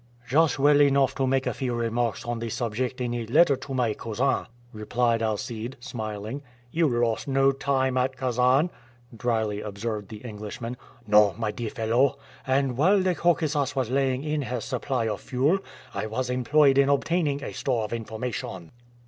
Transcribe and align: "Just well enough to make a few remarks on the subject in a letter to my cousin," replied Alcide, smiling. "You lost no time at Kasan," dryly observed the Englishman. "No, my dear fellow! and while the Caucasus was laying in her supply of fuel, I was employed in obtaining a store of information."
"Just 0.27 0.57
well 0.57 0.81
enough 0.81 1.13
to 1.13 1.27
make 1.27 1.45
a 1.45 1.53
few 1.53 1.75
remarks 1.75 2.25
on 2.25 2.39
the 2.39 2.49
subject 2.49 2.99
in 2.99 3.13
a 3.13 3.27
letter 3.27 3.55
to 3.57 3.73
my 3.75 3.93
cousin," 3.93 4.47
replied 4.73 5.21
Alcide, 5.21 5.77
smiling. 5.79 6.41
"You 6.71 6.87
lost 6.89 7.27
no 7.27 7.51
time 7.51 7.97
at 7.97 8.17
Kasan," 8.17 8.71
dryly 9.15 9.61
observed 9.61 10.09
the 10.09 10.23
Englishman. 10.27 10.75
"No, 11.05 11.35
my 11.37 11.51
dear 11.51 11.69
fellow! 11.69 12.17
and 12.47 12.77
while 12.77 12.99
the 12.99 13.13
Caucasus 13.13 13.75
was 13.75 13.91
laying 13.91 14.23
in 14.23 14.41
her 14.41 14.59
supply 14.59 15.07
of 15.07 15.21
fuel, 15.21 15.59
I 15.93 16.07
was 16.07 16.31
employed 16.31 16.79
in 16.79 16.89
obtaining 16.89 17.43
a 17.43 17.53
store 17.53 17.83
of 17.83 17.93
information." 17.93 18.71